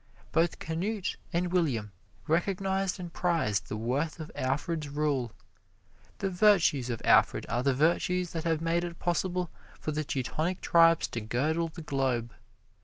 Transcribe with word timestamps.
Both 0.31 0.57
Canute 0.57 1.15
and 1.31 1.51
William 1.53 1.91
recognized 2.27 2.99
and 2.99 3.13
prized 3.13 3.67
the 3.67 3.77
worth 3.77 4.19
of 4.19 4.31
Alfred's 4.33 4.89
rule. 4.89 5.31
The 6.17 6.31
virtues 6.31 6.89
of 6.89 7.03
Alfred 7.05 7.45
are 7.47 7.61
the 7.61 7.75
virtues 7.75 8.31
that 8.31 8.43
have 8.43 8.61
made 8.61 8.83
it 8.83 8.97
possible 8.97 9.51
for 9.79 9.91
the 9.91 10.03
Teutonic 10.03 10.59
tribes 10.59 11.07
to 11.09 11.21
girdle 11.21 11.67
the 11.67 11.83
globe. 11.83 12.33